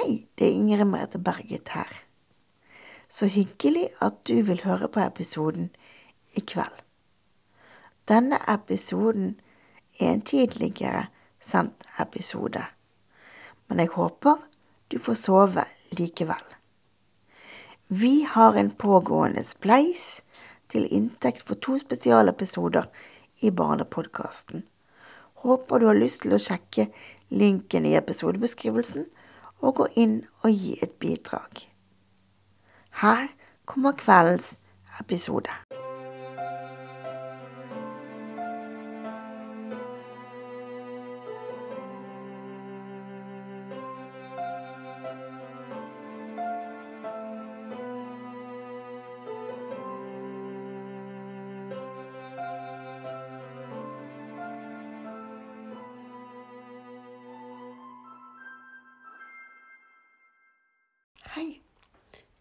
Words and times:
Hei, 0.00 0.28
det 0.38 0.46
er 0.46 0.54
Ingrid 0.56 0.86
Merete 0.88 1.18
Berget 1.18 1.68
her. 1.74 1.88
Så 3.08 3.26
hyggelig 3.26 3.88
at 4.00 4.14
du 4.28 4.38
vil 4.42 4.62
høre 4.64 4.88
på 4.88 5.00
episoden 5.00 5.66
i 6.32 6.40
kveld. 6.40 6.78
Denne 8.08 8.38
episoden 8.48 9.34
er 9.98 10.14
en 10.14 10.22
tidligere 10.22 11.04
sendt 11.40 11.84
episode, 12.00 12.64
men 13.68 13.78
jeg 13.84 13.92
håper 13.98 14.40
du 14.88 14.98
får 14.98 15.20
sove 15.20 15.66
likevel. 15.92 16.48
Vi 17.88 18.22
har 18.22 18.56
en 18.56 18.70
pågående 18.70 19.44
spleis 19.44 20.22
til 20.68 20.88
inntekt 20.88 21.44
for 21.44 21.60
to 21.60 21.76
spesialepisoder 21.78 22.88
i 23.40 23.50
Barnepodkasten. 23.50 24.64
Håper 25.44 25.78
du 25.78 25.90
har 25.92 26.04
lyst 26.04 26.22
til 26.22 26.32
å 26.32 26.40
sjekke 26.40 26.88
linken 27.28 27.84
i 27.84 27.98
episodebeskrivelsen 28.00 29.10
og 29.60 29.74
gå 29.74 29.86
inn 29.96 30.22
og 30.42 30.50
gi 30.50 30.78
et 30.82 30.92
bidrag. 31.00 31.66
Her 33.02 33.28
kommer 33.64 33.92
kveldens 33.92 34.58
episode. 35.00 35.79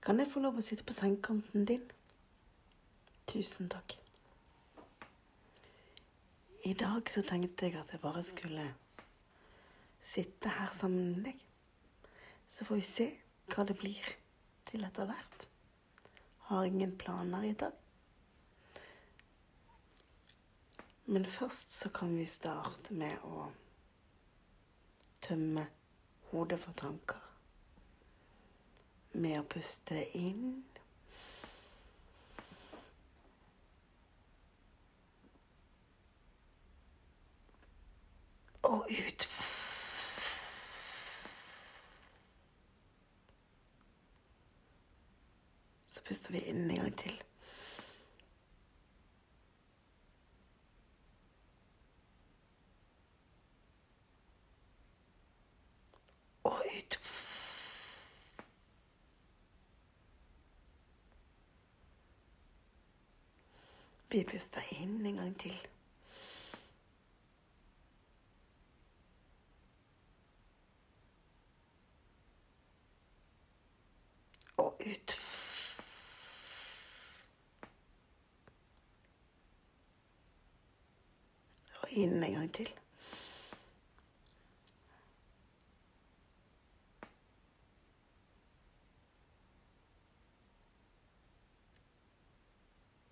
Kan 0.01 0.19
jeg 0.19 0.29
få 0.31 0.39
lov 0.39 0.59
å 0.59 0.63
sitte 0.63 0.85
på 0.87 0.95
sengekanten 0.95 1.65
din? 1.67 1.83
Tusen 3.27 3.67
takk. 3.71 3.97
I 6.65 6.71
dag 6.73 7.11
så 7.11 7.23
tenkte 7.27 7.67
jeg 7.67 7.75
at 7.79 7.91
jeg 7.91 8.01
bare 8.03 8.23
skulle 8.23 8.63
sitte 9.99 10.53
her 10.55 10.71
sammen 10.75 11.11
med 11.17 11.27
deg. 11.27 11.43
Så 12.47 12.65
får 12.65 12.79
vi 12.79 12.87
se 12.87 13.09
hva 13.51 13.67
det 13.67 13.75
blir 13.79 14.09
til 14.71 14.87
etter 14.87 15.09
hvert. 15.09 15.47
Har 16.47 16.65
ingen 16.65 16.95
planer 16.97 17.49
i 17.49 17.53
dag. 17.59 17.75
Men 21.11 21.25
først 21.27 21.75
så 21.75 21.91
kan 21.91 22.15
vi 22.15 22.25
starte 22.29 22.95
med 22.95 23.19
å 23.27 23.49
tømme 25.25 25.67
hodet 26.31 26.61
for 26.63 26.77
tanker 26.77 27.28
med 29.11 29.39
å 29.39 29.45
puste 29.49 30.03
inn. 30.17 30.63
Og 38.69 38.85
ut. 38.89 39.29
Så 45.87 46.01
puster 46.01 46.31
vi 46.31 46.39
inn 46.39 46.69
en 46.69 46.77
gang 46.77 46.97
til. 46.97 47.23
Og 56.43 56.61
ut. 56.77 56.99
Vi 64.11 64.23
puster 64.23 64.63
inn 64.69 65.05
en 65.05 65.15
gang 65.15 65.35
til. 65.39 65.67
Og 74.57 74.81
ut. 74.81 75.17
Og 81.81 81.89
inn 81.91 82.23
en 82.23 82.33
gang 82.33 82.53
til. 82.53 82.73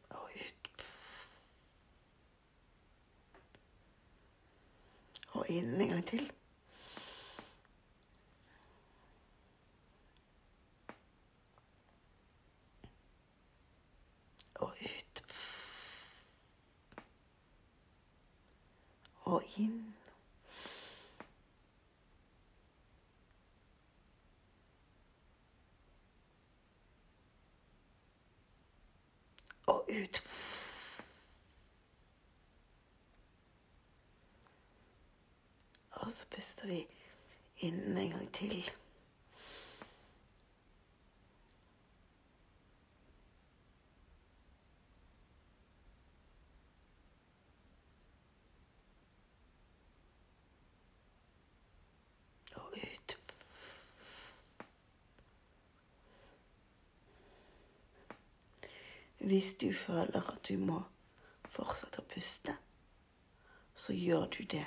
Og 0.09 0.31
ut. 0.35 0.67
Inn 5.57 5.81
en 5.81 5.89
gang 5.89 6.05
til. 6.05 6.31
Og 14.55 14.73
ut. 14.81 15.23
Og 19.23 19.43
inn. 19.57 19.95
Og 29.65 29.89
ut. 29.89 30.23
Og 36.07 36.13
så 36.13 36.25
puster 36.31 36.67
vi 36.67 36.85
inn 37.67 37.97
en 37.97 38.11
gang 38.13 38.27
til. 38.31 38.61
Og 52.55 52.77
ut. 52.77 53.17
Hvis 59.17 59.53
du 59.59 59.73
føler 59.73 60.23
at 60.23 60.39
du 60.47 60.55
må 60.55 60.79
fortsette 61.43 61.99
å 61.99 62.09
puste, 62.15 62.55
så 63.75 63.91
gjør 63.91 64.31
du 64.31 64.43
det 64.55 64.63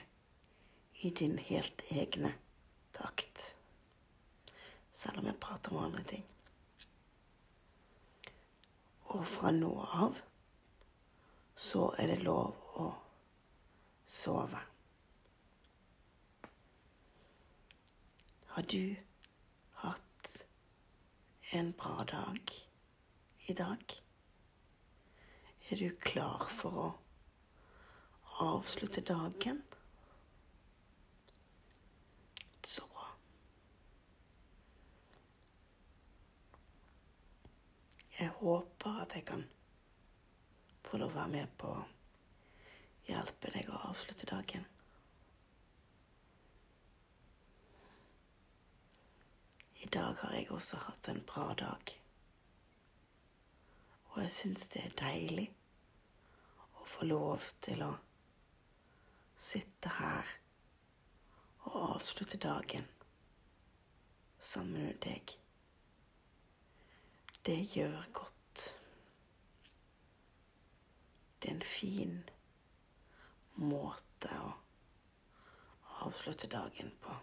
i 1.00 1.10
din 1.10 1.38
helt 1.38 1.82
egne 1.88 2.34
takt. 2.92 3.56
Selv 4.92 5.18
om 5.18 5.26
jeg 5.26 5.40
prater 5.40 5.72
om 5.72 5.84
andre 5.84 6.02
ting. 6.04 6.26
Og 9.10 9.24
fra 9.26 9.50
nå 9.54 9.70
av 9.80 10.18
så 11.60 11.90
er 11.98 12.12
det 12.12 12.22
lov 12.24 12.56
å 12.80 12.90
sove. 14.06 14.60
Har 18.54 18.62
du 18.62 18.96
hatt 19.82 20.44
en 21.56 21.72
bra 21.72 22.04
dag 22.04 22.54
i 23.46 23.56
dag? 23.56 24.00
Er 25.70 25.76
du 25.76 25.90
klar 26.02 26.48
for 26.50 26.80
å 26.84 26.88
avslutte 28.46 29.04
dagen? 29.06 29.62
Så 32.66 32.82
bra. 32.90 33.06
Jeg 38.20 38.28
håper 38.28 39.00
at 39.00 39.14
jeg 39.16 39.24
kan 39.24 39.46
få 40.84 40.98
lov 41.00 41.14
å 41.14 41.16
være 41.22 41.32
med 41.32 41.54
på 41.56 41.70
å 41.72 41.86
hjelpe 43.08 43.52
deg 43.54 43.70
å 43.72 43.80
avslutte 43.88 44.28
dagen. 44.28 44.66
I 49.80 49.88
dag 49.88 50.20
har 50.20 50.36
jeg 50.36 50.50
også 50.52 50.82
hatt 50.84 51.08
en 51.08 51.24
bra 51.32 51.48
dag. 51.56 51.94
Og 54.12 54.22
jeg 54.26 54.36
syns 54.36 54.68
det 54.68 54.84
er 54.84 54.96
deilig 55.00 55.48
å 56.76 56.84
få 56.92 57.08
lov 57.08 57.50
til 57.64 57.88
å 57.88 57.94
sitte 59.40 59.96
her 59.96 60.36
og 61.70 61.84
avslutte 61.96 62.36
dagen 62.36 62.84
sammen 64.36 64.90
med 64.90 65.00
deg. 65.08 65.39
Det 67.46 67.76
gjør 67.76 68.06
godt. 68.12 68.76
Det 71.42 71.48
er 71.50 71.54
en 71.54 71.62
fin 71.62 72.18
måte 73.56 74.34
å 74.44 74.52
avslutte 76.04 76.50
dagen 76.52 76.92
på. 77.00 77.16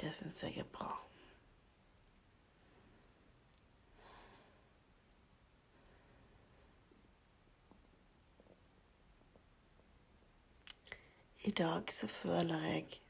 Det 0.00 0.14
syns 0.14 0.42
jeg 0.46 0.62
er 0.62 0.72
bra. 0.72 0.94
I 11.42 11.50
dag 11.50 11.92
så 11.92 12.06
føler 12.06 12.66
jeg 12.70 13.00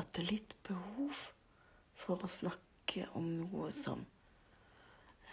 at 0.00 0.12
det 0.14 0.22
er 0.22 0.30
litt 0.30 0.54
behov 0.66 1.18
for 2.02 2.22
å 2.24 2.30
snakke 2.30 3.06
om 3.18 3.26
noe 3.36 3.70
som 3.74 4.04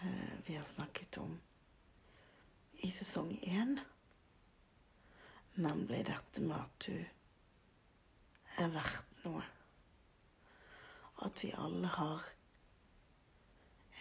eh, 0.01 0.33
vi 0.45 0.57
har 0.57 0.67
snakket 0.67 1.19
om 1.21 1.37
i 2.83 2.91
sesong 2.91 3.31
én. 3.43 3.79
Nemlig 5.59 6.05
dette 6.07 6.43
med 6.43 6.55
at 6.59 6.85
du 6.87 8.59
er 8.59 8.69
verdt 8.75 9.25
noe. 9.25 9.43
At 11.25 11.43
vi 11.43 11.51
alle 11.51 11.89
har 11.91 12.29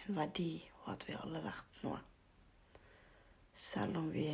en 0.05 0.15
verdi, 0.15 0.53
og 0.83 0.93
at 0.93 1.07
vi 1.09 1.17
alle 1.19 1.41
er 1.41 1.49
verdt 1.49 1.81
noe. 1.83 1.99
Selv 3.59 3.99
om 3.99 4.07
vi 4.13 4.29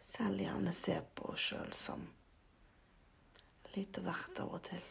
selv 0.00 0.40
gjerne 0.40 0.72
ser 0.72 1.04
på 1.14 1.34
oss 1.34 1.50
sjøl 1.50 1.74
som 1.76 2.06
lite 3.76 4.02
verdt 4.04 4.40
av 4.42 4.54
og 4.56 4.62
til. 4.66 4.82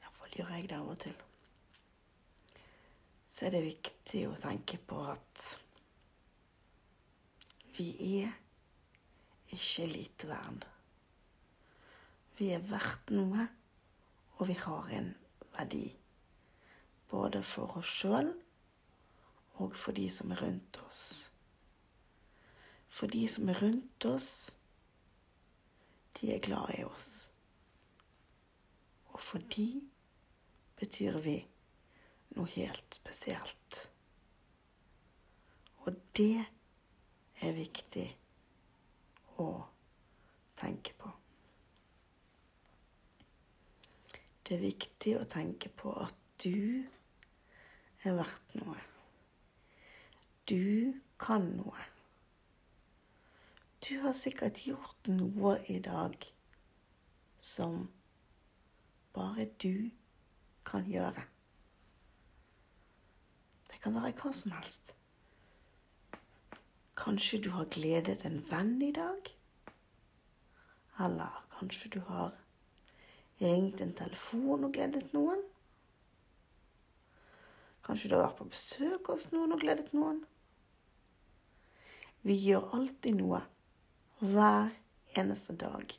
Iallfall 0.00 0.36
gjør 0.36 0.54
jeg 0.56 0.68
det 0.70 0.78
av 0.78 0.90
og 0.92 1.00
til. 1.04 1.16
Så 3.30 3.46
er 3.46 3.54
det 3.54 3.62
viktig 3.68 4.24
å 4.26 4.38
tenke 4.42 4.80
på 4.90 4.98
at 5.06 5.44
vi 7.76 7.88
er 8.20 8.32
ikke 9.54 9.86
lite 9.90 10.28
verd. 10.30 10.66
Vi 12.38 12.50
er 12.54 12.62
verdt 12.64 13.12
noe, 13.14 13.46
og 14.38 14.48
vi 14.48 14.56
har 14.58 14.90
en 14.96 15.10
verdi. 15.54 15.86
Både 17.10 17.42
for 17.44 17.78
oss 17.78 17.90
sjøl 18.00 18.30
og 19.60 19.74
for 19.76 19.92
de 19.92 20.06
som 20.10 20.30
er 20.32 20.40
rundt 20.40 20.78
oss. 20.86 21.02
For 22.90 23.10
de 23.10 23.26
som 23.28 23.48
er 23.52 23.60
rundt 23.60 24.06
oss, 24.08 24.30
de 26.18 26.34
er 26.34 26.42
glad 26.42 26.74
i 26.78 26.84
oss. 26.84 27.30
Og 29.12 29.20
for 29.20 29.38
de 29.54 29.68
betyr 30.80 31.18
vi 31.24 31.36
noe 32.36 32.48
helt 32.54 32.94
spesielt. 32.94 33.80
Og 35.84 35.96
det 36.16 36.44
er 37.40 37.56
viktig 37.56 38.06
å 39.40 39.50
tenke 40.60 40.94
på. 41.00 41.12
Det 44.44 44.56
er 44.56 44.64
viktig 44.66 45.14
å 45.16 45.26
tenke 45.30 45.70
på 45.70 45.94
at 46.02 46.16
du 46.42 46.82
er 48.02 48.16
verdt 48.16 48.54
noe. 48.58 48.78
Du 50.50 50.94
kan 51.20 51.46
noe. 51.54 51.84
Du 53.88 53.98
har 54.00 54.12
sikkert 54.12 54.58
gjort 54.66 55.08
noe 55.08 55.54
i 55.72 55.78
dag 55.80 56.16
som 57.40 57.86
bare 59.16 59.46
du 59.62 59.88
kan 60.68 60.84
gjøre. 60.84 61.22
Det 63.70 63.78
kan 63.80 63.94
være 63.96 64.12
hva 64.20 64.32
som 64.36 64.52
helst. 64.52 64.92
Kanskje 67.00 67.40
du 67.40 67.48
har 67.54 67.70
gledet 67.72 68.26
en 68.28 68.42
venn 68.50 68.74
i 68.84 68.90
dag? 68.92 69.30
Eller 71.00 71.38
kanskje 71.54 71.88
du 71.94 72.00
har 72.10 72.36
ringt 73.40 73.80
en 73.80 73.94
telefon 73.96 74.66
og 74.68 74.74
gledet 74.76 75.14
noen? 75.16 75.40
Kanskje 77.86 78.10
du 78.10 78.18
har 78.18 78.26
vært 78.26 78.42
på 78.42 78.50
besøk 78.52 79.08
hos 79.08 79.30
noen 79.32 79.56
og 79.56 79.64
gledet 79.64 79.88
noen? 79.96 80.20
Vi 82.28 82.36
gjør 82.36 82.68
alltid 82.76 83.16
noe 83.22 83.40
hver 84.20 84.70
eneste 85.16 85.56
dag 85.56 85.92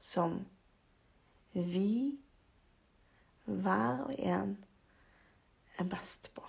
som 0.00 0.44
vi, 1.52 2.18
hver 3.44 4.02
og 4.04 4.14
en, 4.18 4.56
er 5.78 5.88
best 5.88 6.28
på. 6.34 6.44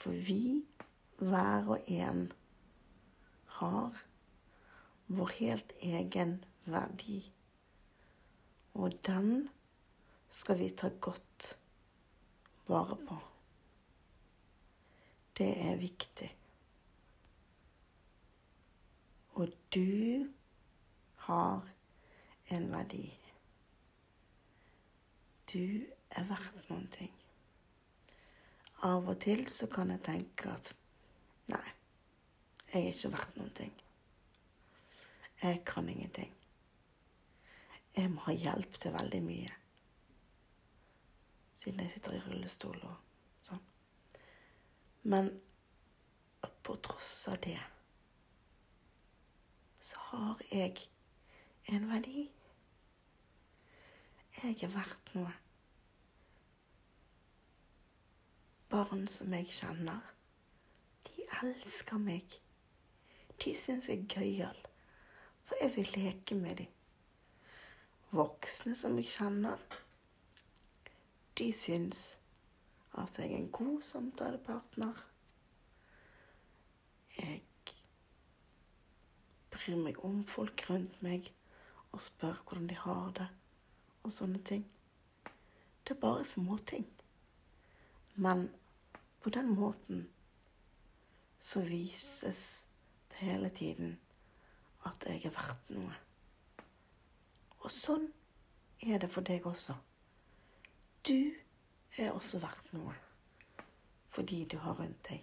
For 0.00 0.10
vi, 0.10 0.64
hver 1.20 1.70
og 1.76 1.86
en, 1.86 2.32
har 3.60 4.02
vår 5.06 5.32
helt 5.38 5.72
egen 5.82 6.38
verdi. 6.64 7.20
Og 8.74 8.98
den 9.06 9.48
skal 10.30 10.58
vi 10.58 10.70
ta 10.70 10.90
godt 11.00 11.54
vare 12.66 12.96
på. 13.06 13.18
Det 15.38 15.52
er 15.68 15.76
viktig. 15.76 16.30
Og 19.40 19.48
du 19.74 20.28
har 21.16 21.68
en 22.50 22.66
verdi. 22.72 23.06
Du 25.52 25.86
er 26.10 26.26
verdt 26.28 26.68
noen 26.68 26.84
ting. 26.92 27.14
Av 28.84 29.08
og 29.08 29.16
til 29.24 29.46
så 29.48 29.70
kan 29.72 29.94
jeg 29.94 30.02
tenke 30.04 30.52
at 30.52 30.74
nei, 31.54 31.72
jeg 32.74 32.82
er 32.82 32.92
ikke 32.92 33.12
verdt 33.16 33.40
noen 33.40 33.56
ting. 33.62 33.72
Jeg 35.40 35.64
kan 35.72 35.88
ingenting. 35.88 36.36
Jeg 37.96 38.12
må 38.12 38.28
ha 38.28 38.36
hjelp 38.36 38.76
til 38.76 38.92
veldig 38.92 39.24
mye. 39.24 39.58
Siden 41.56 41.80
jeg 41.86 41.96
sitter 41.96 42.20
i 42.20 42.24
rullestol 42.28 42.76
og 42.76 42.96
sånn. 43.48 43.66
Men 45.08 45.32
på 46.60 46.76
tross 46.84 47.14
av 47.32 47.40
det 47.48 47.56
så 49.80 50.00
har 50.10 50.42
jeg 50.52 50.88
en 51.72 51.86
verdi. 51.90 52.30
Jeg 54.42 54.58
er 54.62 54.74
verdt 54.74 55.14
noe. 55.16 55.32
barn 58.70 59.08
som 59.10 59.32
jeg 59.34 59.48
kjenner, 59.50 60.02
de 61.06 61.24
elsker 61.42 61.98
meg. 61.98 62.36
De 63.42 63.54
syns 63.56 63.88
jeg 63.90 64.04
er 64.04 64.10
gøyal, 64.14 64.60
for 65.42 65.58
jeg 65.62 65.74
vil 65.74 65.90
leke 65.96 66.36
med 66.38 66.60
dem. 66.62 66.76
Voksne 68.14 68.76
som 68.78 68.96
jeg 68.98 69.10
kjenner, 69.10 69.58
de 71.38 71.48
syns 71.54 72.18
at 72.98 73.18
jeg 73.18 73.32
er 73.32 73.38
en 73.38 73.50
god 73.54 73.82
samtalepartner. 73.86 75.04
Jeg 77.18 77.42
bryr 79.60 79.76
meg 79.76 79.98
om 80.04 80.22
folk 80.26 80.64
rundt 80.70 81.02
meg 81.04 81.28
og 81.92 82.02
spør 82.02 82.38
hvordan 82.46 82.68
de 82.70 82.76
har 82.80 83.10
det, 83.18 83.28
og 84.02 84.12
sånne 84.12 84.40
ting. 84.46 84.64
Det 85.84 85.96
er 85.96 86.00
bare 86.00 86.24
småting. 86.24 86.86
Men 88.14 88.48
på 89.20 89.30
den 89.30 89.54
måten 89.54 90.08
så 91.38 91.60
vises 91.60 92.64
det 93.10 93.18
hele 93.26 93.48
tiden 93.48 93.98
at 94.86 95.04
jeg 95.08 95.24
er 95.24 95.36
verdt 95.36 95.70
noe. 95.74 95.94
Og 97.60 97.70
sånn 97.74 98.08
er 98.80 98.98
det 98.98 99.10
for 99.12 99.26
deg 99.26 99.44
også. 99.46 99.76
Du 101.04 101.32
er 101.98 102.12
også 102.12 102.40
verdt 102.40 102.72
noe 102.76 102.96
fordi 104.10 104.44
du 104.44 104.56
har 104.58 104.74
rundt 104.74 105.06
deg. 105.06 105.22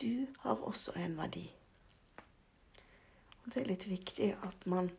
Du 0.00 0.26
har 0.40 0.62
også 0.64 0.94
en 0.96 1.16
verdi. 1.18 1.44
Det 3.46 3.62
er 3.62 3.68
litt 3.70 3.86
viktig 3.86 4.32
at 4.42 4.64
man 4.66 4.90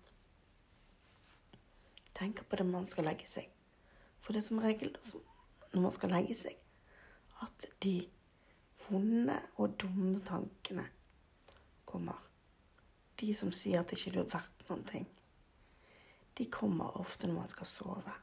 tenker 2.18 2.48
på 2.48 2.60
det 2.60 2.66
man 2.68 2.88
skal 2.90 3.10
legge 3.10 3.28
seg. 3.30 3.50
For 4.24 4.34
det 4.34 4.42
er 4.42 4.48
som 4.48 4.62
regel 4.64 4.94
når 5.74 5.84
man 5.84 5.94
skal 5.94 6.14
legge 6.16 6.36
seg, 6.36 6.56
at 7.44 7.68
de 7.84 7.98
vonde 8.88 9.36
og 9.60 9.76
dumme 9.82 10.22
tankene 10.26 10.88
kommer. 11.86 12.18
De 13.20 13.34
som 13.36 13.52
sier 13.52 13.82
at 13.82 13.92
det 13.92 14.00
ikke 14.00 14.22
er 14.24 14.32
verdt 14.32 14.68
noen 14.70 14.84
ting. 14.88 15.06
De 16.38 16.46
kommer 16.54 16.98
ofte 17.02 17.28
når 17.28 17.40
man 17.42 17.52
skal 17.52 17.70
sove. 17.70 18.16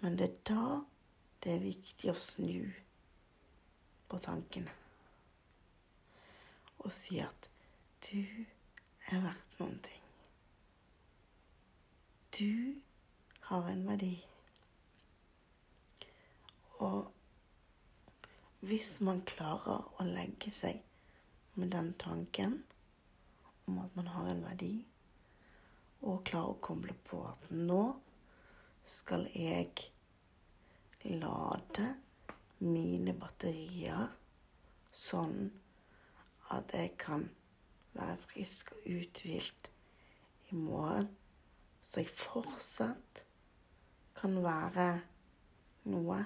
Men 0.00 0.16
det 0.18 0.30
er 0.30 0.38
da 0.52 0.64
det 1.40 1.54
er 1.54 1.62
viktig 1.64 2.10
å 2.12 2.18
snu 2.18 2.64
på 4.10 4.18
tankene. 4.24 4.72
Og 6.80 6.92
si 6.92 7.20
at 7.20 7.49
du 8.06 8.20
er 9.10 9.22
verdt 9.24 9.58
noen 9.60 9.78
ting. 9.84 10.04
Du 12.36 12.80
har 13.50 13.68
en 13.70 13.86
verdi. 13.88 14.14
Og 16.80 17.10
hvis 18.64 18.92
man 19.04 19.24
klarer 19.28 19.88
å 20.00 20.06
legge 20.06 20.52
seg 20.54 20.80
med 21.60 21.72
den 21.74 21.92
tanken 22.00 22.60
om 23.68 23.80
at 23.82 23.96
man 23.98 24.08
har 24.14 24.30
en 24.30 24.44
verdi, 24.44 24.74
og 26.00 26.22
klarer 26.28 26.54
å 26.54 26.62
koble 26.64 26.94
på 27.04 27.20
at 27.28 27.50
nå 27.52 27.82
skal 28.88 29.26
jeg 29.36 29.90
lade 31.04 31.90
mine 32.64 33.12
batterier 33.16 34.08
sånn 34.92 35.50
at 36.56 36.72
jeg 36.76 36.94
kan 37.00 37.28
være 37.92 38.16
frisk 38.22 38.72
og 38.72 38.86
uthvilt 38.86 39.70
i 40.50 40.54
morgen, 40.54 41.08
så 41.82 42.00
jeg 42.00 42.12
fortsatt 42.14 43.24
kan 44.20 44.36
være 44.44 44.90
noe 45.90 46.18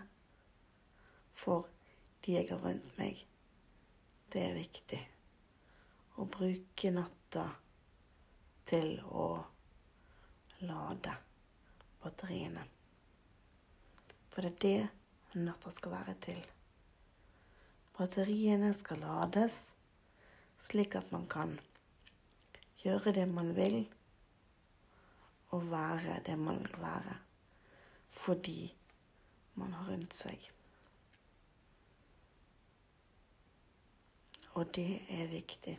for 1.35 1.69
de 2.25 2.37
jeg 2.39 2.49
har 2.51 2.63
rundt 2.65 2.99
meg. 2.99 3.21
Det 4.33 4.43
er 4.43 4.57
viktig. 4.57 5.01
Å 6.19 6.27
bruke 6.31 6.91
natta 6.95 7.45
til 8.67 8.97
å 9.05 9.29
lade 10.65 11.15
batteriene. 12.03 12.65
For 14.33 14.43
det 14.43 14.51
er 14.51 14.89
det 15.35 15.41
natta 15.45 15.71
skal 15.75 15.95
være 15.99 16.15
til. 16.23 16.43
Batteriene 17.95 18.73
skal 18.75 19.03
lades 19.05 19.74
slik 20.59 20.95
at 20.95 21.13
man 21.13 21.27
kan 21.29 21.59
gjøre 22.85 23.13
det 23.13 23.29
man 23.29 23.55
vil, 23.57 23.85
og 25.55 25.71
være 25.71 26.21
det 26.27 26.39
man 26.39 26.59
vil 26.59 26.81
være, 26.81 27.17
fordi 28.11 28.75
man 29.55 29.73
har 29.73 29.91
rundt 29.93 30.15
seg. 30.15 30.51
Og 34.55 34.75
det 34.75 35.03
er 35.11 35.27
viktig. 35.27 35.79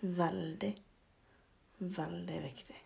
Veldig, 0.00 0.74
veldig 1.78 2.42
viktig. 2.42 2.76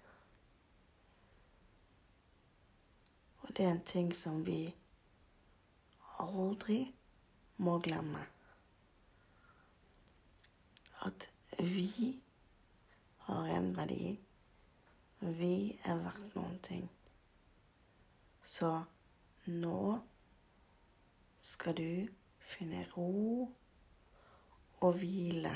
Og 3.42 3.56
det 3.56 3.64
er 3.64 3.70
en 3.74 3.84
ting 3.84 4.14
som 4.16 4.46
vi 4.46 4.74
aldri 6.22 6.94
må 7.56 7.78
glemme. 7.78 8.24
At 11.02 11.28
vi 11.58 12.20
har 13.26 13.48
en 13.56 13.70
verdi. 13.76 14.16
Vi 15.20 15.54
er 15.84 16.02
verdt 16.02 16.36
noen 16.38 16.58
ting. 16.62 16.88
Så 18.42 18.72
nå 19.46 19.98
skal 21.38 21.76
du 21.78 22.08
finne 22.52 22.84
ro 22.94 23.48
og 24.82 24.94
hvile 24.98 25.54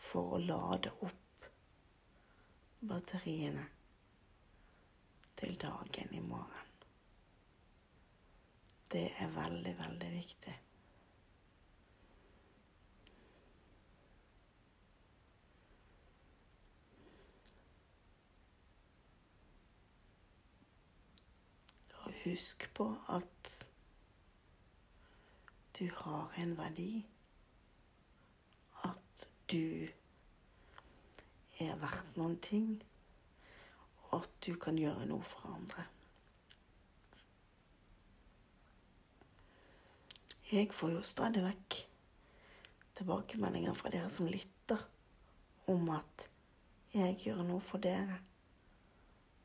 for 0.00 0.36
å 0.36 0.44
lade 0.44 0.92
opp 1.04 1.50
batteriene 2.86 3.66
til 5.36 5.56
dagen 5.60 6.14
i 6.14 6.20
morgen. 6.20 6.72
Det 8.92 9.10
er 9.18 9.32
veldig, 9.34 9.72
veldig 9.78 10.10
viktig. 10.12 10.54
Og 22.04 22.15
husk 22.26 22.68
på 22.74 22.90
at 23.08 23.52
du 25.78 25.88
har 25.94 26.32
en 26.42 26.56
verdi. 26.58 27.06
At 28.84 29.28
du 29.50 29.86
er 31.60 31.76
verdt 31.80 32.16
noen 32.16 32.38
ting. 32.42 32.70
Og 34.08 34.22
at 34.22 34.30
du 34.46 34.54
kan 34.60 34.78
gjøre 34.78 35.06
noe 35.06 35.22
for 35.26 35.54
andre. 35.54 35.86
Jeg 40.52 40.70
får 40.72 40.92
jo 40.94 41.02
stadig 41.02 41.42
vekk 41.42 41.76
tilbakemeldinger 42.96 43.74
fra 43.74 43.90
dere 43.92 44.08
som 44.08 44.28
lytter, 44.30 44.78
om 45.66 45.90
at 45.90 46.28
jeg 46.94 47.16
gjør 47.26 47.42
noe 47.48 47.60
for 47.60 47.82
dere. 47.82 48.20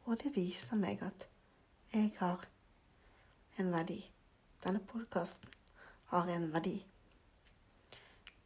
Og 0.05 0.19
det 0.21 0.35
viser 0.35 0.77
meg 0.77 1.01
at 1.03 1.27
jeg 1.91 2.13
har 2.19 2.45
en 3.59 3.71
verdi. 3.73 3.99
Denne 4.63 4.79
podkasten 4.85 5.49
har 6.11 6.29
en 6.29 6.47
verdi. 6.53 6.77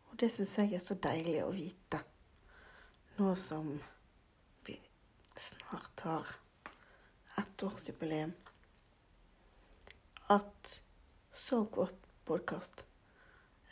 Og 0.10 0.20
det 0.20 0.32
syns 0.32 0.58
jeg 0.58 0.78
er 0.78 0.84
så 0.84 0.96
deilig 1.02 1.42
å 1.44 1.52
vite, 1.52 2.00
nå 3.18 3.34
som 3.40 3.74
vi 4.68 4.78
snart 5.36 6.06
har 6.08 6.32
ettårsjubileum, 7.42 8.32
at 10.32 10.72
så 11.36 11.66
godt 11.68 12.00
podkast 12.26 12.86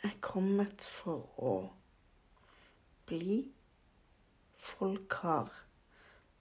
er 0.04 0.12
kommet 0.20 0.84
for 0.84 1.24
å 1.40 1.54
bli. 3.08 3.40
Folk 4.60 5.16
har 5.24 5.50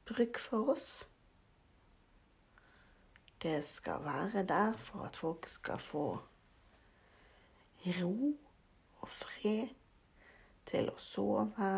bruk 0.08 0.40
for 0.40 0.76
oss. 0.76 0.90
Det 3.44 3.64
skal 3.64 4.04
være 4.04 4.46
der 4.48 4.78
for 4.78 5.00
at 5.00 5.16
folk 5.16 5.48
skal 5.48 5.80
få 5.80 6.20
ro 7.86 8.38
og 9.02 9.10
fred 9.10 9.68
til 10.66 10.88
å 10.88 10.96
sove, 10.96 11.72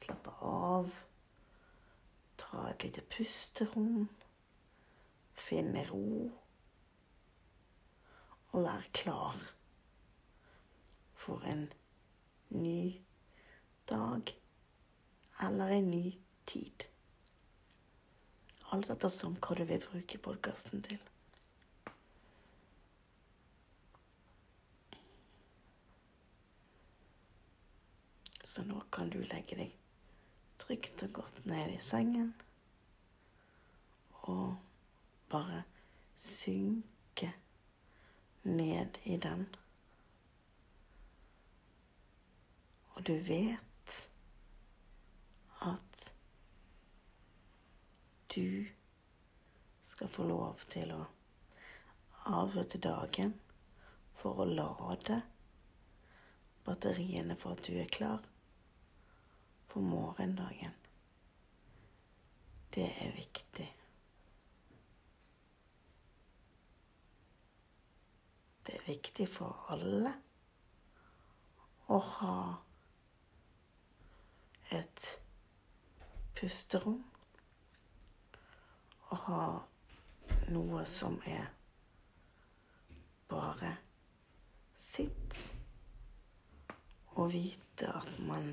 slappe 0.00 0.32
av, 0.40 0.88
ta 2.40 2.62
et 2.70 2.86
lite 2.86 3.04
pusterom, 3.12 4.06
finne 5.36 5.84
ro 5.90 6.30
og 8.54 8.64
være 8.64 8.96
klar 8.96 9.44
for 11.12 11.44
en 11.52 11.66
ny 12.48 12.96
dag 13.90 14.32
eller 15.42 15.76
en 15.76 15.90
ny 15.90 16.04
tid. 16.46 16.88
Alt 18.74 18.90
ettersom 18.90 19.36
hva 19.38 19.54
du 19.54 19.62
vil 19.68 19.82
bruke 19.82 20.18
podkasten 20.18 20.82
til. 20.82 20.98
Så 28.42 28.64
nå 28.66 28.80
kan 28.90 29.12
du 29.14 29.20
legge 29.22 29.58
deg 29.60 29.76
trygt 30.58 31.06
og 31.06 31.12
godt 31.20 31.38
ned 31.46 31.76
i 31.76 31.78
sengen 31.82 32.32
og 34.24 34.56
bare 35.30 35.62
synke 36.16 37.30
ned 38.42 38.98
i 39.04 39.16
den. 39.22 39.46
Og 42.94 43.06
du 43.06 43.14
vet 43.30 43.96
at 45.62 46.12
du 48.34 48.66
skal 49.80 50.08
få 50.08 50.24
lov 50.28 50.64
til 50.72 50.90
å 50.94 51.04
avslutte 52.24 52.80
dagen 52.82 53.34
for 54.16 54.40
å 54.40 54.46
lade 54.48 55.20
batteriene 56.64 57.36
for 57.36 57.54
at 57.54 57.66
du 57.68 57.76
er 57.78 57.90
klar 57.92 58.24
for 59.68 59.84
morgendagen. 59.84 60.74
Det 62.74 62.88
er 62.88 63.12
viktig. 63.16 63.68
Det 68.66 68.76
er 68.80 68.86
viktig 68.88 69.28
for 69.28 69.66
alle 69.70 70.14
å 71.92 71.98
ha 72.18 72.36
et 74.72 75.10
pusterom 76.34 77.02
og 79.14 79.20
ha 79.22 79.42
noe 80.50 80.80
som 80.90 81.20
er 81.30 81.46
bare 83.30 83.76
sitt, 84.76 85.36
og 87.14 87.30
vite 87.30 87.92
at 87.94 88.08
man 88.26 88.48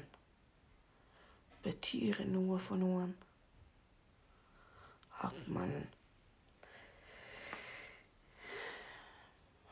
betyr 1.65 2.21
noe 2.29 2.59
for 2.61 2.77
noen. 2.77 3.15
At 5.25 5.39
man 5.47 5.73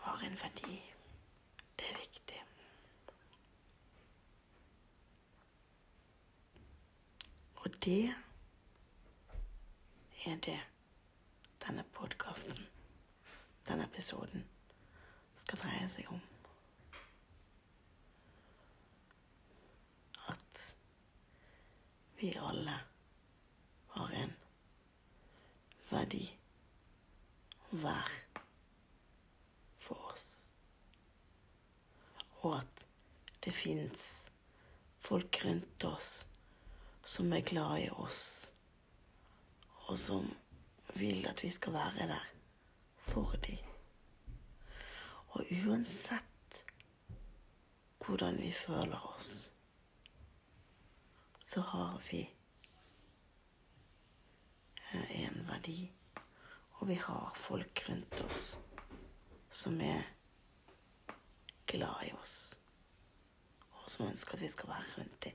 har 0.07 0.25
en 0.25 0.41
verdi. 0.41 0.79
Det 1.77 1.91
er 1.91 2.01
viktig. 2.01 2.41
Og 7.61 7.79
det 7.85 8.03
er 10.25 10.43
det 10.49 10.59
denne 11.69 11.83
podkasten, 11.93 12.67
denne 13.67 13.85
episoden, 13.85 14.41
skal 15.37 15.59
dreie 15.61 15.89
seg 15.93 16.07
om. 16.09 16.21
At 20.33 20.63
vi 22.17 22.31
alle 22.41 22.79
har 23.93 24.17
en 24.23 24.33
verdi 25.91 26.23
hver 27.69 28.17
for 29.77 30.09
oss. 30.09 30.27
Og 32.41 32.57
at 32.63 32.85
det 33.45 33.53
fins 33.53 34.09
folk 34.97 35.43
rundt 35.45 35.89
oss 35.93 36.13
som 37.05 37.29
er 37.33 37.45
glad 37.45 37.85
i 37.85 37.89
oss, 37.93 38.23
og 39.85 39.97
som 40.01 40.31
vil 40.95 41.27
at 41.27 41.43
vi 41.43 41.49
skal 41.49 41.73
være 41.73 42.07
der 42.07 42.25
for 42.97 43.35
dem. 43.45 43.57
Og 45.29 45.45
uansett 45.65 46.63
hvordan 48.05 48.41
vi 48.41 48.51
føler 48.51 49.15
oss, 49.15 49.51
så 51.39 51.61
har 51.61 52.01
vi 52.11 52.29
en 54.93 55.47
verdi. 55.47 55.91
Og 56.79 56.87
vi 56.87 56.93
har 56.93 57.33
folk 57.35 57.83
rundt 57.89 58.21
oss 58.21 58.59
som 59.49 59.81
er 59.81 60.03
glad 61.67 62.05
i 62.07 62.13
oss, 62.17 62.55
og 63.71 63.89
som 63.89 64.07
ønsker 64.07 64.37
at 64.37 64.41
vi 64.41 64.47
skal 64.47 64.69
være 64.69 64.93
rundt 64.97 65.23
dem. 65.23 65.33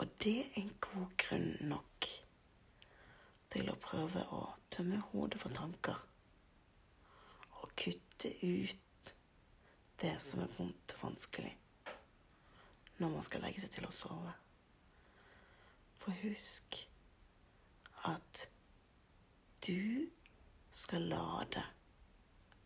Og 0.00 0.08
det 0.22 0.38
er 0.40 0.60
en 0.60 0.72
god 0.80 1.16
grunn 1.20 1.56
nok 1.60 2.08
til 3.50 3.70
å 3.70 3.78
prøve 3.82 4.22
å 4.34 4.44
tømme 4.70 5.00
hodet 5.10 5.40
for 5.42 5.54
tanker 5.54 5.98
og 7.60 7.72
kutte 7.76 8.30
ut 8.42 9.12
det 10.00 10.14
som 10.22 10.44
er 10.44 10.54
vondt 10.56 10.94
og 10.96 11.02
vanskelig 11.08 11.52
når 13.00 13.12
man 13.14 13.24
skal 13.24 13.44
legge 13.44 13.62
seg 13.62 13.72
til 13.72 13.88
å 13.88 13.92
sove. 13.96 14.32
For 16.00 16.16
husk 16.20 16.82
at 18.08 18.46
du 19.64 20.08
skal 20.72 21.08
lade 21.10 21.64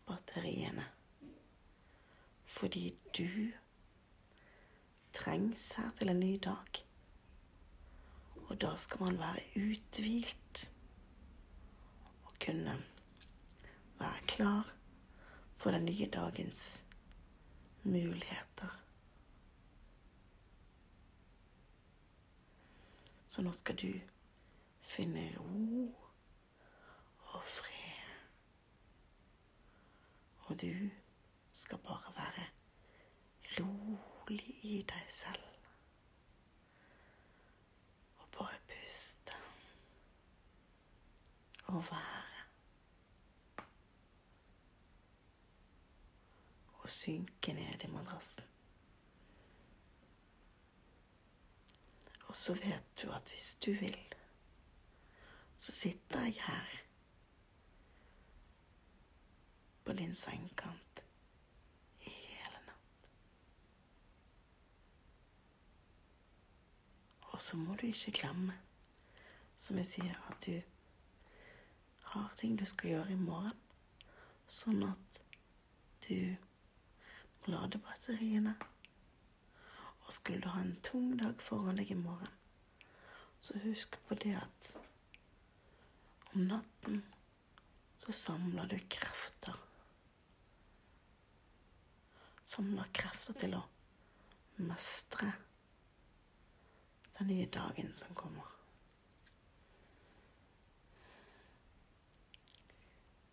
batteriene 0.07 0.89
fordi 2.45 2.91
du 3.15 3.51
trengs 5.15 5.71
her 5.79 5.89
til 5.97 6.11
en 6.11 6.19
ny 6.21 6.35
dag. 6.43 6.81
Og 8.45 8.53
da 8.61 8.75
skal 8.79 9.01
man 9.07 9.17
være 9.19 9.41
uthvilt 9.57 10.69
kunne 12.45 12.83
være 13.99 14.21
klar 14.27 14.75
for 15.55 15.71
den 15.71 15.85
nye 15.85 16.09
dagens 16.09 16.85
muligheter. 17.83 18.81
Så 23.27 23.41
nå 23.41 23.51
skal 23.51 23.75
du 23.75 23.91
finne 24.81 25.25
ro 25.37 25.95
og 27.19 27.43
fred. 27.43 27.71
Og 30.37 30.61
du 30.61 30.89
skal 31.51 31.77
bare 31.77 32.13
være 32.15 32.45
rolig 33.59 34.55
i 34.63 34.85
deg 34.89 35.05
selv. 35.09 35.43
Og 38.17 38.27
Bare 38.37 38.57
puste 38.67 39.33
og 41.65 41.83
være. 41.91 42.34
Og 46.85 46.89
synke 46.93 47.53
ned 47.57 47.83
i 47.83 47.89
madrassen. 47.89 48.43
Og 52.29 52.35
så 52.35 52.53
vet 52.53 52.85
du 53.01 53.09
at 53.15 53.29
hvis 53.29 53.55
du 53.65 53.71
vil, 53.71 53.97
så 55.57 55.71
sitter 55.71 56.27
jeg 56.29 56.37
her 56.45 56.81
på 59.85 59.93
din 59.93 60.15
sengekant 60.15 60.85
Og 67.35 67.41
så 67.41 67.57
må 67.57 67.75
du 67.75 67.87
ikke 67.87 68.11
glemme, 68.11 68.53
som 69.59 69.77
jeg 69.77 69.85
sier, 69.85 70.19
at 70.31 70.45
du 70.45 70.53
har 72.13 72.29
ting 72.39 72.53
du 72.59 72.63
skal 72.65 72.89
gjøre 72.89 73.11
i 73.11 73.17
morgen, 73.19 73.57
sånn 74.47 74.85
at 74.87 75.19
du 76.07 76.15
må 77.45 77.53
lade 77.53 77.77
batteriene. 77.77 78.55
Og 80.05 80.13
skulle 80.13 80.41
du 80.41 80.49
ha 80.53 80.61
en 80.61 80.77
tung 80.85 81.15
dag 81.19 81.41
foran 81.41 81.77
deg 81.79 81.91
i 81.91 81.97
morgen, 81.97 82.33
så 83.39 83.57
husk 83.63 83.97
på 84.07 84.17
det 84.21 84.35
at 84.37 84.71
om 86.33 86.45
natten 86.49 87.03
så 88.05 88.11
samler 88.11 88.67
du 88.69 88.77
krefter. 88.89 89.57
Samler 92.45 92.89
krefter 92.93 93.37
til 93.39 93.55
å 93.57 93.63
mestre 94.61 95.31
den 97.17 97.31
nye 97.31 97.47
dagen 97.49 97.93
som 97.97 98.13
kommer. 98.15 98.51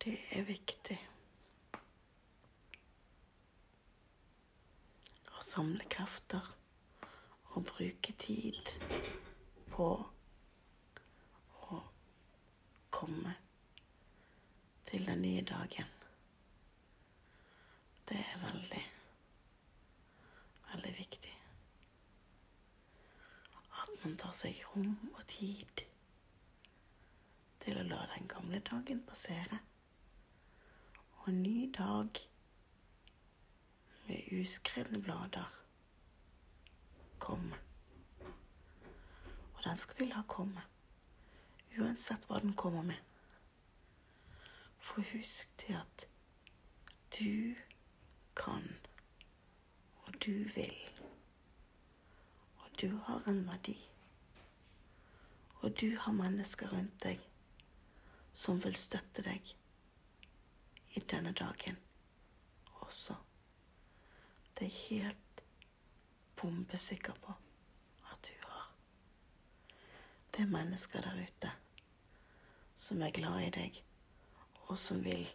Det 0.03 0.17
er 0.35 0.43
viktig 0.43 0.97
å 5.31 5.42
samle 5.53 5.85
krefter 5.89 6.55
og 7.53 7.65
bruke 7.65 8.13
tid 8.17 8.71
på 9.69 9.87
å 11.69 11.81
komme 12.89 13.35
til 14.89 15.05
den 15.05 15.21
nye 15.21 15.43
dagen. 15.45 15.91
Det 18.09 18.17
er 18.17 18.41
veldig, 18.41 18.81
veldig 20.73 20.95
viktig 20.97 21.37
At 23.83 23.93
man 24.03 24.17
tar 24.19 24.33
seg 24.35 24.59
rom 24.73 24.97
og 25.13 25.23
tid 25.27 25.85
til 27.63 27.79
å 27.79 27.87
la 27.87 28.03
den 28.15 28.27
gamle 28.31 28.59
dagen 28.59 29.01
passere. 29.07 29.59
Og 31.21 31.29
en 31.31 31.41
ny 31.45 31.69
dag 31.77 32.19
med 34.07 34.39
uskrevne 34.39 35.01
blader 35.01 35.59
komme. 37.19 37.55
Og 39.53 39.63
den 39.63 39.77
skal 39.77 39.99
vi 39.99 40.09
la 40.11 40.23
komme, 40.27 40.61
uansett 41.79 42.25
hva 42.27 42.41
den 42.43 42.55
kommer 42.59 42.83
med. 42.83 42.99
For 44.83 45.05
husk 45.13 45.53
det 45.61 45.77
at 45.79 46.07
du 47.19 47.55
kan, 48.35 48.67
og 50.03 50.19
du 50.25 50.43
vil. 50.55 50.75
Og 52.57 52.69
du 52.81 52.97
har 52.97 53.23
en 53.27 53.45
verdi. 53.47 53.77
Og 55.61 55.81
du 55.81 55.95
har 55.99 56.11
mennesker 56.11 56.67
rundt 56.75 57.03
deg 57.03 57.21
som 58.33 58.59
vil 58.63 58.75
støtte 58.75 59.23
deg 59.23 59.53
i 60.97 60.99
denne 60.99 61.31
dagen 61.31 61.77
også. 62.81 63.15
Det 64.59 64.65
er 64.65 64.79
helt 64.89 65.43
bombesikker 66.41 67.13
på 67.13 67.33
at 68.11 68.29
du 68.29 68.47
har. 68.47 68.71
Det 70.31 70.41
er 70.41 70.51
mennesker 70.51 71.01
der 71.01 71.23
ute 71.23 71.51
som 72.75 73.01
er 73.01 73.11
glad 73.11 73.39
i 73.41 73.49
deg, 73.53 73.77
og 74.67 74.77
som 74.77 75.03
vil 75.05 75.27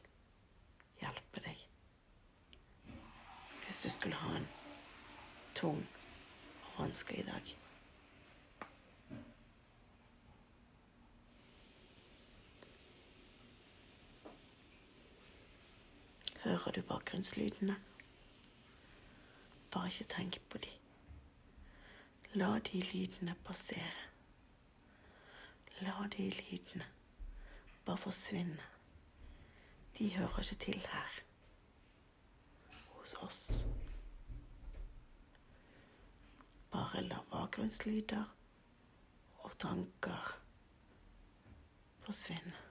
hjelpe 1.00 1.42
deg. 1.44 1.62
Hvis 3.64 3.82
du 3.82 3.88
skulle 3.90 4.16
ha 4.16 4.36
en 4.36 4.48
tung 5.54 5.80
og 6.64 6.82
vanskelig 6.82 7.26
dag. 7.26 7.54
Hører 16.44 16.72
du 16.72 16.82
bakgrunnslydene? 16.82 17.76
Bare 19.70 19.86
ikke 19.86 20.04
tenk 20.04 20.40
på 20.48 20.58
de. 20.58 20.70
La 22.34 22.58
de 22.58 22.80
lydene 22.92 23.34
passere. 23.44 24.06
La 25.80 26.08
de 26.16 26.30
lydene 26.30 26.84
bare 27.88 27.96
forsvinne. 27.96 28.62
De 29.98 30.16
hører 30.16 30.38
ikke 30.38 30.54
til 30.54 30.86
her 30.92 31.20
hos 32.88 33.14
oss. 33.14 33.66
Bare 36.70 37.02
la 37.02 37.18
bakgrunnslyder 37.30 38.24
og 39.38 39.58
tanker 39.58 40.32
forsvinne. 42.04 42.67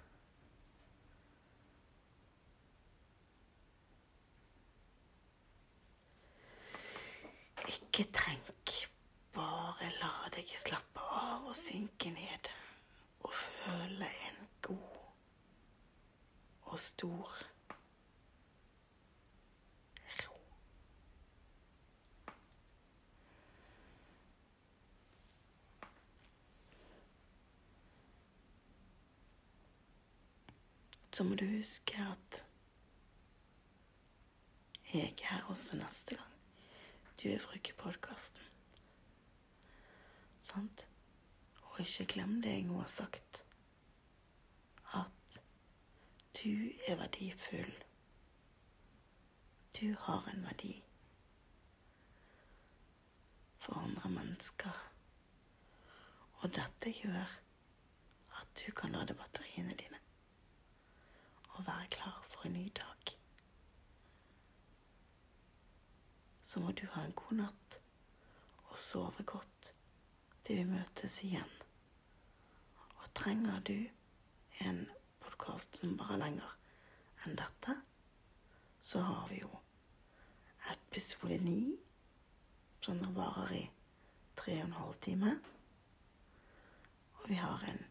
Ikke 7.97 8.11
tenk, 8.13 8.71
bare 9.33 9.87
la 9.97 10.27
deg 10.29 10.51
slappe 10.53 11.01
av 11.17 11.47
og 11.49 11.55
synke 11.57 12.11
ned 12.13 12.49
og 13.25 13.33
føle 13.33 14.09
en 14.27 14.37
god 14.67 14.99
og 16.69 16.77
stor 16.77 17.39
ro. 20.19 20.37
Så 31.09 31.25
må 31.25 31.33
du 31.33 31.47
huske 31.57 31.97
at 32.13 32.43
jeg 34.93 35.15
er 35.17 35.29
her 35.33 35.49
også 35.49 35.81
neste 35.81 36.21
gang 36.21 36.36
du 37.23 37.29
er 37.29 37.39
bruker 37.41 37.73
podkasten. 37.77 38.41
Sant? 40.39 40.87
Og 41.63 41.79
ikke 41.79 42.05
glem 42.13 42.41
det 42.41 42.53
jeg 42.53 42.65
nå 42.69 42.79
har 42.79 42.91
sagt, 42.91 43.43
at 44.93 45.39
du 46.37 46.69
er 46.87 46.95
verdifull. 46.95 47.73
Du 49.79 49.93
har 49.99 50.29
en 50.33 50.45
verdi 50.45 50.75
for 53.59 53.77
andre 53.81 54.09
mennesker. 54.09 54.83
Og 56.41 56.53
dette 56.55 56.93
gjør 57.01 57.37
at 58.39 58.61
du 58.61 58.71
kan 58.71 58.93
lade 58.93 59.17
batteriene 59.17 59.73
dine 59.73 60.01
og 61.57 61.65
være 61.67 61.87
klar 61.89 62.25
for 62.29 62.45
en 62.45 62.53
ny 62.53 62.67
dag. 62.75 62.96
Så 66.47 66.59
må 66.63 66.71
du 66.71 66.85
ha 66.93 67.01
en 67.03 67.11
god 67.11 67.41
natt 67.41 67.77
og 68.69 68.77
sove 68.79 69.23
godt 69.27 69.73
til 70.47 70.61
vi 70.61 70.67
møtes 70.69 71.17
igjen. 71.27 71.49
Og 73.01 73.09
trenger 73.19 73.59
du 73.67 73.75
en 74.63 74.85
podkast 75.19 75.81
som 75.81 75.97
bare 75.99 76.15
er 76.15 76.21
lenger 76.21 76.53
enn 77.25 77.35
dette, 77.41 77.75
så 78.79 79.01
har 79.03 79.25
vi 79.27 79.41
jo 79.41 79.49
episode 80.71 81.41
ni, 81.43 81.75
som 82.79 82.95
nå 83.01 83.11
varer 83.17 83.51
i 83.57 83.65
tre 84.39 84.55
og 84.61 84.69
en 84.69 84.77
halv 84.77 85.01
time. 85.03 85.35
Og 87.17 87.27
vi 87.33 87.41
har 87.41 87.67
en 87.73 87.83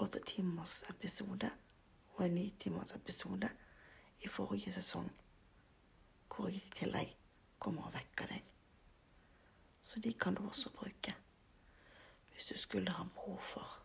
åtte 0.00 0.24
timers 0.32 0.78
episode 0.88 1.52
og 2.14 2.24
en 2.24 2.40
ni 2.40 2.48
timers 2.56 2.96
episode 2.96 3.52
i 4.24 4.32
forrige 4.32 4.72
sesong, 4.72 5.12
hvor 6.32 6.48
jeg 6.48 6.64
i 6.64 6.74
tillegg 6.80 7.25
kommer 7.58 7.88
og 7.88 7.94
vekker 7.96 8.30
deg. 8.30 8.52
Så 9.82 10.00
de 10.02 10.12
kan 10.12 10.34
du 10.34 10.46
også 10.46 10.72
bruke 10.74 11.14
hvis 12.32 12.50
du 12.52 12.58
skulle 12.60 12.92
ha 12.92 13.04
behov 13.16 13.38
for 13.40 13.78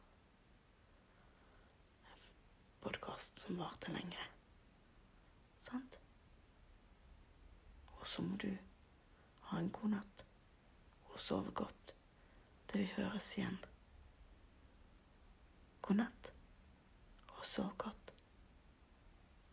podkast 2.81 3.39
som 3.39 3.59
varte 3.61 3.93
lengre. 3.93 4.25
Sant? 5.63 5.99
Og 7.99 8.07
så 8.07 8.25
må 8.25 8.35
du 8.41 8.49
ha 9.47 9.61
en 9.61 9.71
god 9.71 9.93
natt 9.93 10.25
og 11.13 11.19
sove 11.19 11.53
godt 11.55 11.95
til 12.67 12.83
vi 12.83 12.91
høres 12.97 13.29
igjen. 13.37 13.59
God 15.81 16.01
natt 16.01 16.33
og 17.37 17.45
sov 17.45 17.71
godt. 17.77 18.00